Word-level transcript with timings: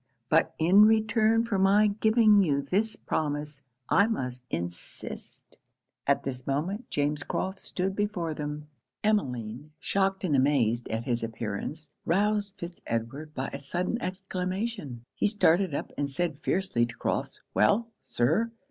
But 0.29 0.55
in 0.57 0.85
return 0.87 1.45
for 1.45 1.59
my 1.59 1.85
giving 1.85 2.41
you 2.41 2.63
this 2.63 2.95
promise, 2.95 3.65
I 3.87 4.07
must 4.07 4.47
insist' 4.49 5.59
At 6.07 6.23
this 6.23 6.47
moment 6.47 6.89
James 6.89 7.21
Crofts 7.21 7.67
stood 7.67 7.95
before 7.95 8.33
them. 8.33 8.65
Emmeline, 9.03 9.73
shocked 9.79 10.23
and 10.23 10.35
amazed 10.35 10.87
at 10.87 11.03
his 11.03 11.23
appearance, 11.23 11.91
roused 12.03 12.55
Fitz 12.55 12.81
Edward 12.87 13.35
by 13.35 13.49
a 13.53 13.59
sudden 13.59 14.01
exclamation. 14.01 15.03
He 15.13 15.27
started 15.27 15.75
up, 15.75 15.91
and 15.95 16.09
said 16.09 16.39
fiercely 16.41 16.87
to 16.87 16.95
Crofts 16.97 17.39
'Well, 17.53 17.87
Sir! 18.07 18.49